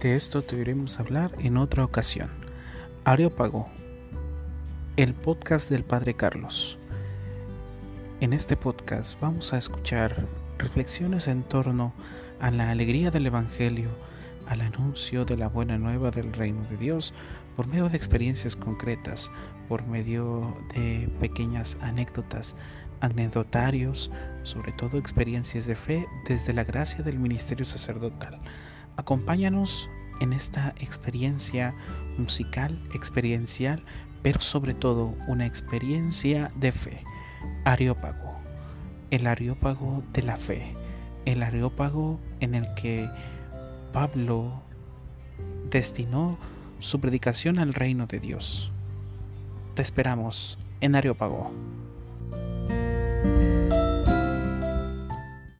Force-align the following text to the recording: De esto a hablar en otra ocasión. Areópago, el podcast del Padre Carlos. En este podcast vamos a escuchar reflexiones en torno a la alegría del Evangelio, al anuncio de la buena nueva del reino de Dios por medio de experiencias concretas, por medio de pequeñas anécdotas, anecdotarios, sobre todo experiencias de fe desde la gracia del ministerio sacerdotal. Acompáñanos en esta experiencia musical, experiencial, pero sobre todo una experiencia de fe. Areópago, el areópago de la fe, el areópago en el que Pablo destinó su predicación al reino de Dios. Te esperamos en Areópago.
De 0.00 0.16
esto 0.16 0.42
a 0.42 1.00
hablar 1.02 1.30
en 1.40 1.58
otra 1.58 1.84
ocasión. 1.84 2.30
Areópago, 3.04 3.68
el 4.96 5.12
podcast 5.12 5.68
del 5.68 5.84
Padre 5.84 6.14
Carlos. 6.14 6.78
En 8.22 8.32
este 8.32 8.56
podcast 8.56 9.20
vamos 9.20 9.52
a 9.52 9.58
escuchar 9.58 10.24
reflexiones 10.56 11.28
en 11.28 11.42
torno 11.42 11.92
a 12.40 12.50
la 12.50 12.70
alegría 12.70 13.10
del 13.10 13.26
Evangelio, 13.26 13.90
al 14.48 14.62
anuncio 14.62 15.26
de 15.26 15.36
la 15.36 15.48
buena 15.48 15.76
nueva 15.76 16.10
del 16.10 16.32
reino 16.32 16.62
de 16.70 16.78
Dios 16.78 17.12
por 17.54 17.66
medio 17.66 17.90
de 17.90 17.98
experiencias 17.98 18.56
concretas, 18.56 19.30
por 19.68 19.86
medio 19.86 20.56
de 20.74 21.10
pequeñas 21.20 21.76
anécdotas, 21.82 22.54
anecdotarios, 23.00 24.10
sobre 24.44 24.72
todo 24.72 24.96
experiencias 24.96 25.66
de 25.66 25.76
fe 25.76 26.06
desde 26.26 26.54
la 26.54 26.64
gracia 26.64 27.04
del 27.04 27.18
ministerio 27.18 27.66
sacerdotal. 27.66 28.40
Acompáñanos 29.00 29.88
en 30.20 30.34
esta 30.34 30.74
experiencia 30.78 31.74
musical, 32.18 32.78
experiencial, 32.92 33.82
pero 34.22 34.42
sobre 34.42 34.74
todo 34.74 35.14
una 35.26 35.46
experiencia 35.46 36.52
de 36.54 36.70
fe. 36.70 37.02
Areópago, 37.64 38.38
el 39.10 39.26
areópago 39.26 40.02
de 40.12 40.22
la 40.22 40.36
fe, 40.36 40.74
el 41.24 41.42
areópago 41.42 42.20
en 42.40 42.54
el 42.54 42.66
que 42.74 43.08
Pablo 43.94 44.62
destinó 45.70 46.38
su 46.80 47.00
predicación 47.00 47.58
al 47.58 47.72
reino 47.72 48.06
de 48.06 48.20
Dios. 48.20 48.70
Te 49.76 49.80
esperamos 49.80 50.58
en 50.82 50.94
Areópago. 50.94 51.52